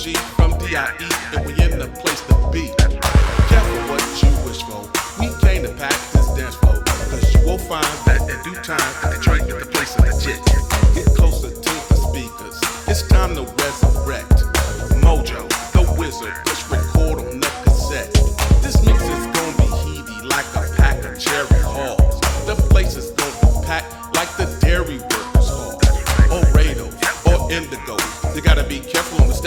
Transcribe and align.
OG 0.00 0.16
from 0.16 0.56
DIE, 0.58 1.08
and 1.34 1.44
we 1.44 1.52
in 1.62 1.78
the 1.78 1.86
place 2.00 2.20
to 2.22 2.34
be. 2.50 2.72
Careful 3.48 3.80
what 3.90 4.00
you 4.22 4.30
wish 4.48 4.62
for. 4.62 4.80
We 5.20 5.28
came 5.42 5.62
to 5.64 5.74
pack 5.74 5.92
this 6.12 6.26
dance 6.34 6.54
floor, 6.54 6.82
cause 6.84 7.34
you 7.34 7.40
will 7.44 7.58
find 7.58 7.84
that 8.06 8.22
in 8.22 8.42
due 8.42 8.58
time, 8.62 8.80
Detroit 9.12 9.42
is 9.42 9.48
the 9.48 9.70
place 9.70 9.94
of 9.96 10.06
legit. 10.06 10.40
Get 10.94 11.06
closer 11.14 11.50
to 11.50 11.72
the 11.88 11.96
speakers, 11.96 12.58
it's 12.88 13.06
time 13.08 13.34
to 13.34 13.42
resurrect. 13.42 14.40
Mojo, 15.04 15.46
the 15.72 15.82
wizard, 15.98 16.32
push 16.46 16.70
with 16.70 16.89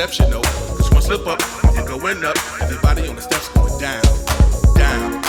steps, 0.07 0.19
you 0.19 0.33
know. 0.33 0.41
Cause 0.41 0.91
one 0.91 1.01
slip 1.01 1.25
up, 1.27 1.39
I'm 1.77 1.85
going 1.85 2.23
up. 2.25 2.35
Everybody 2.61 3.07
on 3.07 3.15
the 3.15 3.21
steps 3.21 3.47
going 3.49 3.77
down, 3.79 4.03
down, 4.75 5.21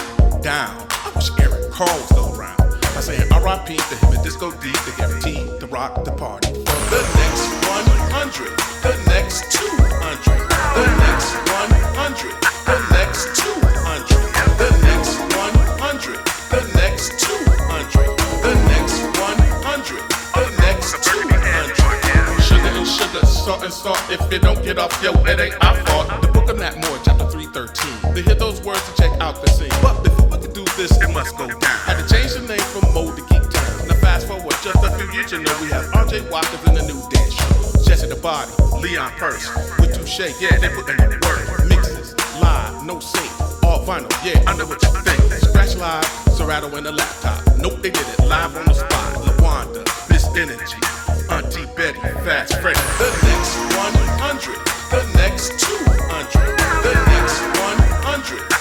down. 0.42 0.86
I 0.90 1.12
wish 1.14 1.30
Eric 1.38 1.70
Carl 1.70 1.94
was 1.94 2.08
still 2.08 2.34
around. 2.34 2.60
I 2.82 3.00
say 3.00 3.18
RIP 3.18 3.78
to 3.78 3.94
him 3.96 4.14
and 4.14 4.22
Disco 4.24 4.50
D, 4.50 4.72
to 4.72 4.92
guarantee 4.96 5.46
to 5.60 5.66
rock 5.66 6.04
the 6.04 6.12
party. 6.12 6.48
For 6.48 6.90
the 6.90 7.02
next 7.20 7.46
100, 7.70 8.50
the 8.82 8.94
next 9.10 9.52
200, 9.52 10.42
the 10.74 10.86
next 11.06 11.34
100, 11.50 12.32
the 12.66 12.94
next 12.94 13.36
200. 13.42 13.63
And 23.46 23.72
salt. 23.72 24.00
If 24.08 24.32
you 24.32 24.38
don't 24.38 24.62
get 24.64 24.78
off, 24.78 24.90
yo, 25.02 25.12
it 25.28 25.38
ain't 25.38 25.62
our 25.62 25.76
fault. 25.84 26.08
The 26.22 26.28
book 26.28 26.48
of 26.48 26.58
Nat 26.58 26.80
Moore, 26.80 26.98
chapter 27.04 27.28
313. 27.28 28.14
To 28.14 28.22
hear 28.22 28.34
those 28.34 28.62
words 28.62 28.80
and 28.88 28.96
check 28.96 29.12
out 29.20 29.36
the 29.44 29.50
scene. 29.50 29.68
But 29.82 30.02
before 30.02 30.28
we 30.28 30.38
can 30.38 30.52
do 30.52 30.64
this, 30.80 30.96
it 31.02 31.12
must 31.12 31.36
go 31.36 31.48
down. 31.48 31.78
Had 31.84 32.00
to 32.00 32.08
change 32.08 32.32
the 32.32 32.40
name 32.40 32.64
from 32.72 32.88
Mode 32.94 33.16
to 33.16 33.22
Geek 33.28 33.44
Town. 33.52 33.88
Now 33.88 34.00
fast 34.00 34.28
forward 34.28 34.56
just 34.64 34.80
a 34.80 34.90
few 34.96 35.12
years, 35.12 35.30
you 35.30 35.42
know 35.44 35.52
we 35.60 35.68
have 35.68 35.84
RJ 35.92 36.30
Watkins 36.30 36.64
in 36.64 36.74
the 36.74 36.84
new 36.88 36.96
dance. 37.12 37.36
Jesse 37.84 38.08
the 38.08 38.16
Body, 38.16 38.50
Leon 38.80 39.12
Purse, 39.20 39.44
with 39.78 39.92
Touche, 39.92 40.32
yeah, 40.40 40.56
they 40.56 40.72
put 40.72 40.88
in 40.88 40.96
the 40.96 41.20
work. 41.28 41.68
Mixes, 41.68 42.16
live, 42.40 42.82
no 42.86 42.98
sync, 42.98 43.28
all 43.62 43.84
vinyl, 43.84 44.08
yeah, 44.24 44.40
I 44.48 44.56
know 44.56 44.64
what 44.64 44.80
you 44.80 44.88
think. 45.04 45.20
Scratch 45.44 45.76
live, 45.76 46.04
Serato 46.32 46.74
in 46.76 46.84
the 46.84 46.92
laptop. 46.92 47.44
Nope, 47.58 47.82
they 47.82 47.90
did 47.90 48.08
it 48.08 48.24
live 48.24 48.56
on 48.56 48.64
the 48.64 48.72
spot. 48.72 49.20
LaWanda, 49.20 49.84
Miss 50.08 50.24
Energy, 50.32 50.80
Auntie 51.30 51.66
Betty, 51.76 51.98
Fast 52.24 52.60
Freddy. 52.60 52.78
The 52.98 53.10
next 53.24 53.56
100, 53.76 54.60
the 54.90 55.02
next 55.16 55.58
200, 55.58 56.32
the 56.82 56.94
next 57.08 57.40
100, 57.40 58.53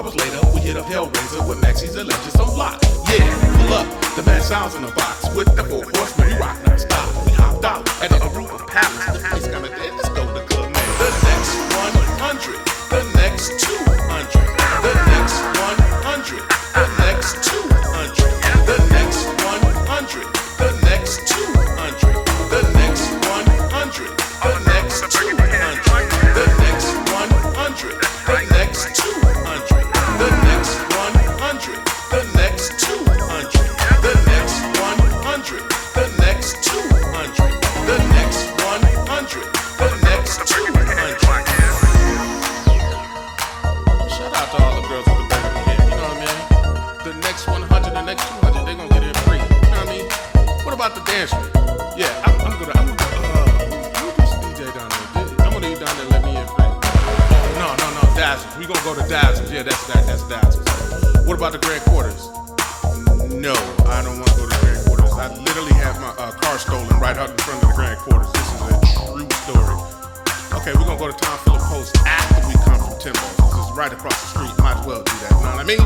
hours 0.00 0.16
later, 0.16 0.40
we 0.54 0.60
hit 0.60 0.76
up 0.76 0.86
Hellraiser 0.86 1.46
with 1.46 1.60
Maxie's 1.60 1.94
Alleged 1.94 2.40
on 2.40 2.54
block. 2.54 2.80
Yeah, 3.10 3.20
pull 3.56 3.74
up, 3.74 3.86
the 4.16 4.22
bad 4.22 4.42
sounds 4.42 4.74
in 4.74 4.82
the 4.82 4.92
box. 4.92 5.28
With 5.34 5.54
the 5.56 5.64
four 5.64 5.84
horsemen, 5.84 6.28
we 6.28 6.34
rock 6.40 6.56
non-stop. 6.66 7.26
We 7.26 7.32
hopped 7.32 7.64
out 7.64 7.86
at 8.02 8.08
the 8.08 8.16
Aruba 8.16 8.66
Palace. 8.66 9.18
The 9.18 9.28
place 9.28 9.44
kinda 9.46 9.68
dead, 9.68 9.92
let's 9.96 10.08
go 10.08 10.24
to 10.24 10.44
Club 10.48 10.72
Man. 10.72 10.88
The 10.96 11.10
next 11.28 11.52
100, 11.76 12.56
the 12.88 13.02
next 13.18 13.60
200, 13.60 14.32
the 14.80 14.94
next 15.12 15.59
go 71.00 71.10
to 71.10 71.16
Tom 71.16 71.38
Phillip 71.38 71.62
Post 71.62 71.96
after 72.04 72.46
we 72.46 72.52
come 72.60 72.76
from 72.76 72.92
Timbo. 73.00 73.24
This 73.56 73.64
is 73.64 73.72
right 73.72 73.90
across 73.90 74.20
the 74.20 74.36
street. 74.36 74.52
Might 74.60 74.76
as 74.76 74.84
well 74.84 75.00
do 75.00 75.16
that. 75.24 75.32
You 75.32 75.48
know 75.48 75.56
what 75.56 75.64
I 75.64 75.68
mean? 75.72 75.80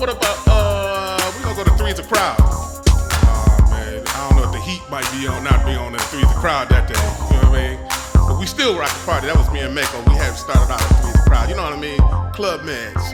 What 0.00 0.08
about 0.08 0.40
uh? 0.48 1.20
We 1.36 1.44
gonna 1.44 1.56
go 1.60 1.64
to 1.64 1.76
Three's 1.76 1.98
a 1.98 2.08
Crowd. 2.08 2.40
Oh 2.40 3.68
man, 3.68 4.00
I 4.00 4.16
don't 4.24 4.40
know 4.40 4.48
if 4.48 4.52
the 4.56 4.64
heat 4.64 4.80
might 4.88 5.04
be 5.12 5.28
on, 5.28 5.44
not 5.44 5.60
be 5.68 5.76
on 5.76 5.92
the 5.92 6.00
Three's 6.08 6.24
a 6.24 6.40
Crowd 6.40 6.70
that 6.70 6.88
day. 6.88 6.96
You 6.96 7.42
know 7.42 7.52
what 7.52 7.60
I 7.60 7.76
mean? 7.76 7.78
But 8.16 8.40
we 8.40 8.46
still 8.46 8.72
rock 8.78 8.88
the 8.96 9.04
party. 9.04 9.26
That 9.26 9.36
was 9.36 9.52
me 9.52 9.60
and 9.60 9.76
Maaco. 9.76 10.00
We 10.08 10.16
had 10.16 10.32
started 10.40 10.72
out 10.72 10.80
at 10.80 10.88
Three's 11.04 11.20
a 11.20 11.24
Crowd. 11.28 11.50
You 11.52 11.56
know 11.60 11.68
what 11.68 11.76
I 11.76 11.80
mean? 11.84 12.00
Club 12.32 12.64
Meds, 12.64 13.04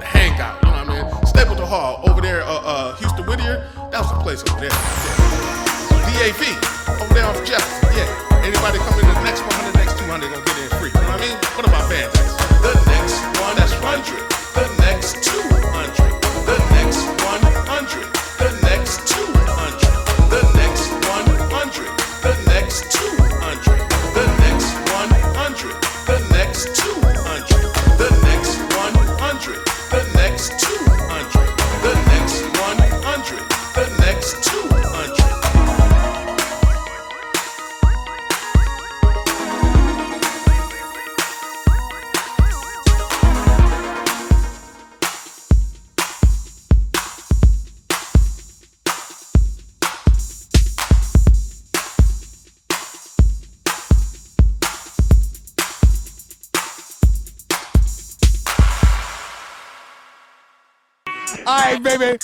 the 0.00 0.06
Hangout. 0.08 0.64
You 0.64 0.72
know 0.72 0.80
what 0.80 0.88
I 0.88 1.12
mean? 1.12 1.26
Stapleton 1.28 1.68
Hall 1.68 2.00
over 2.08 2.22
there. 2.22 2.40
Uh, 2.40 2.64
uh, 2.64 2.96
Houston 2.96 3.26
Whittier. 3.28 3.68
That 3.92 4.00
was 4.00 4.08
the 4.16 4.20
place 4.24 4.40
over 4.48 4.64
there. 4.64 4.72
DAV 6.08 6.40
over 7.04 7.12
there 7.12 7.26
off 7.28 7.36
Jefferson. 7.44 7.92
Yeah. 7.92 8.27
Anybody 8.48 8.78
coming 8.78 9.04
in 9.04 9.14
the 9.14 9.24
next 9.24 9.42
100, 9.42 9.74
next 9.76 9.98
200 9.98 10.32
gonna 10.32 10.42
get 10.42 10.56
in 10.56 10.70
free. 10.80 10.88
You 10.88 11.00
know 11.04 11.12
what 11.12 11.20
I 11.20 11.28
mean? 11.28 11.36
What 11.52 11.68
about 11.68 11.84
Bandits? 11.90 12.32
The 12.64 12.72
next 12.88 13.20
one, 13.44 13.54
that's 13.60 13.76
100. 13.76 14.24
The 14.56 14.64
next 14.80 15.22
200. 15.22 16.16
The 16.48 16.56
next 16.72 17.04
100. 17.28 18.17
All 61.48 61.56
right, 61.60 61.82
baby. 61.82 62.18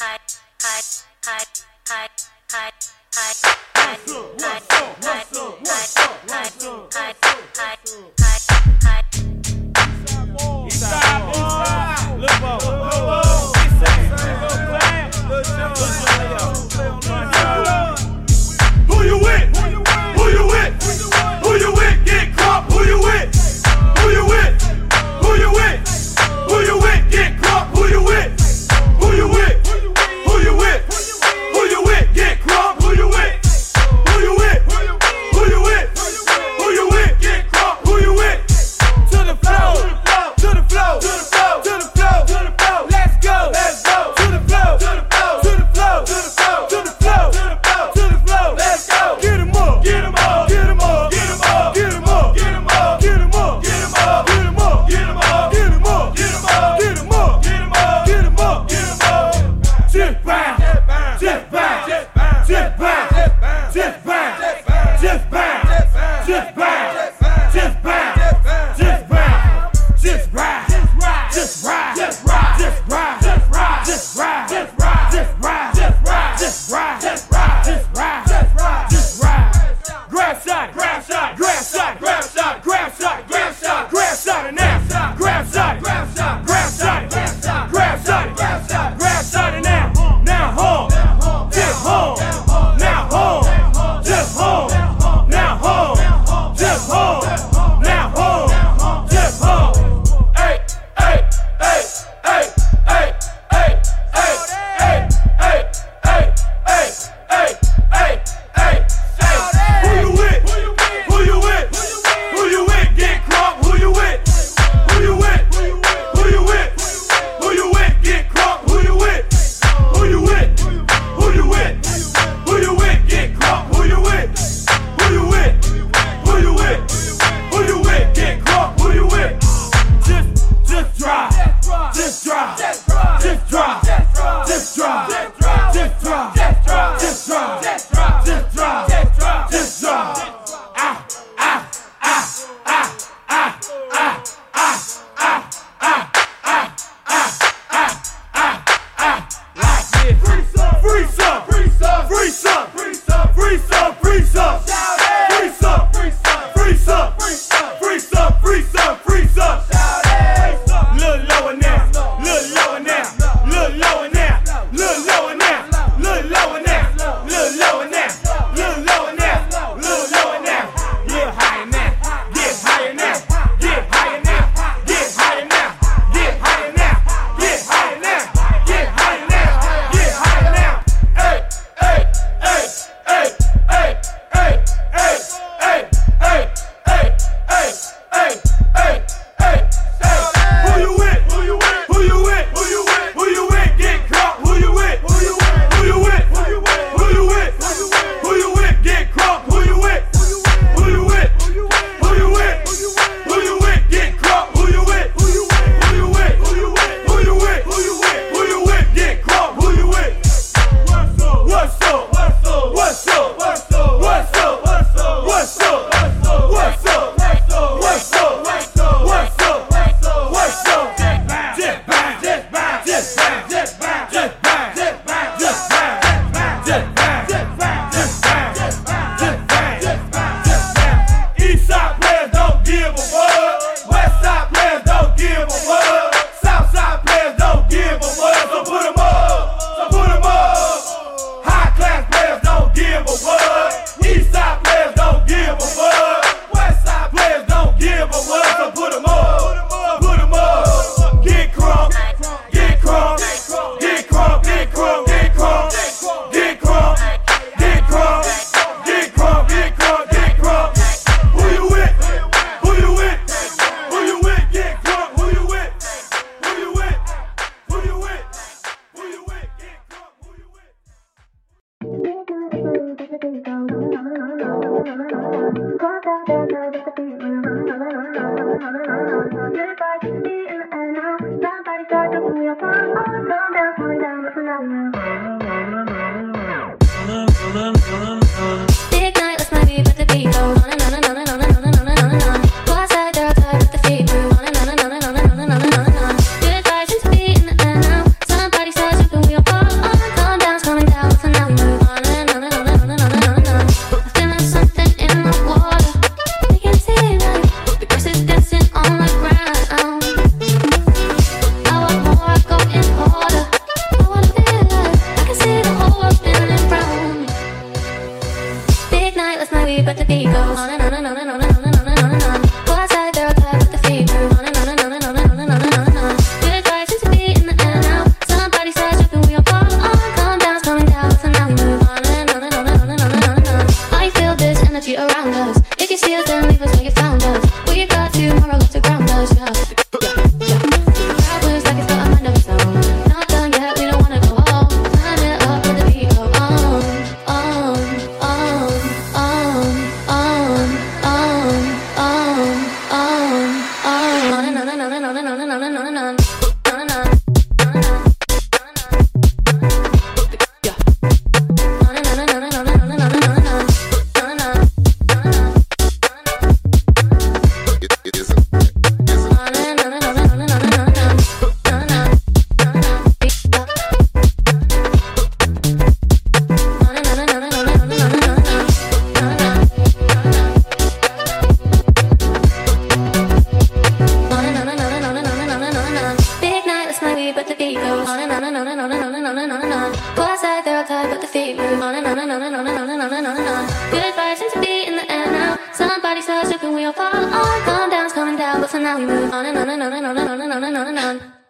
on 399.84 399.92
and 399.92 400.06
on 400.06 400.16
and 400.16 400.28
on 400.28 400.40
and 400.40 400.52
on 400.52 400.64
and 400.64 400.76
on 400.76 400.88
and 400.88 400.98
on. 400.98 401.43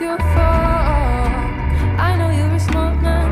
Your 0.00 0.18
fork. 0.18 1.32
I 1.98 2.16
know 2.18 2.30
you're 2.30 2.54
a 2.54 2.60
smart 2.60 3.02
man. 3.02 3.22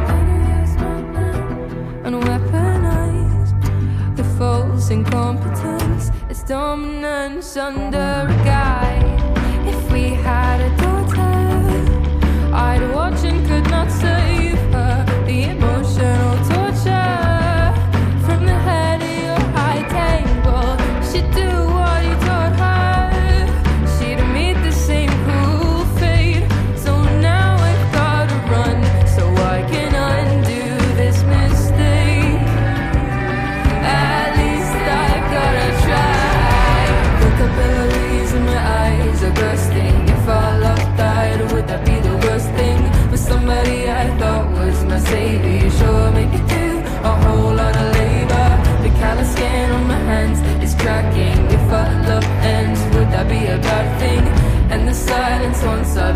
And 2.02 2.16
weaponize 2.24 3.52
the 4.16 4.24
false 4.38 4.90
incompetence. 4.90 6.10
It's 6.28 6.42
dominance 6.42 7.56
under 7.56 8.26
a 8.28 8.44
guy. 8.44 8.89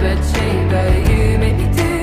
You 0.04 1.38
make 1.38 1.56
me 1.56 1.72
do 1.72 1.94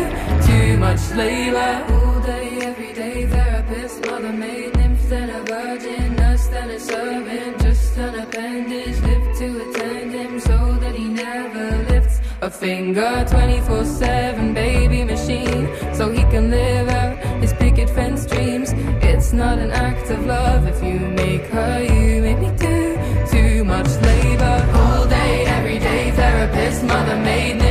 too 0.48 0.78
much 0.78 1.12
labor. 1.12 1.86
All 1.94 2.20
day, 2.22 2.58
every 2.62 2.94
day, 2.94 3.28
therapist, 3.28 4.04
mother 4.08 4.34
maid, 4.34 4.76
nymph, 4.76 5.08
then 5.08 5.30
a 5.30 5.44
virgin, 5.44 6.16
nurse, 6.16 6.48
then 6.48 6.72
a 6.72 6.80
servant, 6.80 7.62
just 7.62 7.96
an 8.00 8.16
appendage, 8.16 9.00
live 9.02 9.38
to 9.38 9.70
attend 9.70 10.14
him 10.14 10.40
so 10.40 10.58
that 10.82 10.96
he 10.96 11.10
never 11.10 11.78
lifts 11.92 12.22
a 12.42 12.50
finger. 12.50 13.24
24 13.30 13.86
7 13.86 14.54
baby 14.56 15.04
machine 15.04 15.70
so 15.94 16.10
he 16.10 16.24
can 16.34 16.50
live 16.50 16.90
out 16.90 17.20
his 17.40 17.54
picket 17.54 17.88
fence 17.88 18.26
dreams. 18.26 18.72
It's 19.04 19.32
not 19.32 19.60
an 19.60 19.70
act 19.70 20.10
of 20.10 20.26
love 20.26 20.66
if 20.66 20.84
you 20.84 20.98
make 21.00 21.46
her 21.54 21.84
you 21.84 22.24
make 22.24 22.40
me 22.40 22.52
do 22.58 22.98
too 23.30 23.64
much 23.64 23.90
labor. 24.02 24.58
All 24.74 25.06
day 25.08 25.46
every 25.46 25.78
day 25.78 26.10
therapist 26.12 26.84
mother 26.84 27.18
maid 27.18 27.71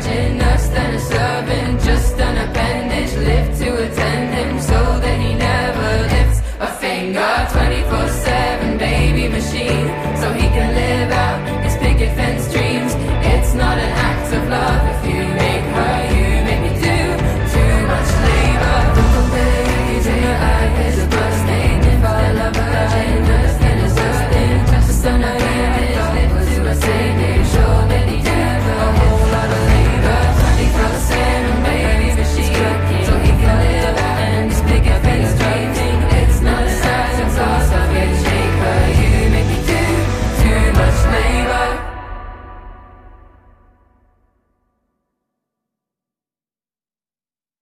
judging 0.00 0.40
us 0.40 0.68
than 0.68 0.94
a 0.94 1.00
servant, 1.00 1.80
just 1.82 2.18
an 2.18 2.48
appendage, 2.48 3.14
lift 3.16 3.60
to 3.60 3.74
attend 3.84 4.34
him 4.34 4.60
so 4.60 5.00
that 5.00 5.18
he 5.20 5.34
never 5.34 5.90
lifts 6.14 6.40
a 6.60 6.68
finger 6.78 7.48
24 7.50 8.08
7 8.08 8.78
baby 8.78 9.28
machine 9.28 9.88
so 10.20 10.32
he 10.32 10.46
can 10.56 10.74
live 10.74 11.10
out 11.10 11.64
his 11.64 11.76
picket 11.78 12.14
fence 12.16 12.52
dreams. 12.52 12.92
It's 13.26 13.54
not 13.54 13.76
an 13.78 13.92
act 14.08 14.34
of 14.34 14.48
love. 14.48 14.77